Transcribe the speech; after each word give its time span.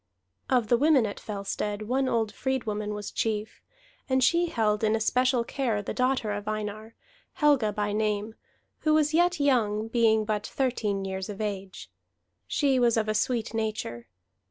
Of 0.49 0.69
the 0.69 0.79
women 0.79 1.05
at 1.05 1.19
Fellstead 1.19 1.83
one 1.83 2.09
old 2.09 2.33
freedwoman 2.33 2.95
was 2.95 3.11
chief; 3.11 3.61
and 4.09 4.23
she 4.23 4.47
held 4.47 4.83
in 4.83 4.95
especial 4.95 5.43
care 5.43 5.83
the 5.83 5.93
daughter 5.93 6.31
of 6.31 6.47
Einar, 6.47 6.95
Helga 7.33 7.71
by 7.71 7.93
name, 7.93 8.33
who 8.79 8.95
was 8.95 9.13
yet 9.13 9.39
young, 9.39 9.87
being 9.89 10.25
but 10.25 10.47
thirteen 10.47 11.05
years 11.05 11.29
of 11.29 11.39
age. 11.39 11.91
She 12.47 12.79
was 12.79 12.97
of 12.97 13.07
a 13.07 13.13
sweet 13.13 13.53
nature. 13.53 14.07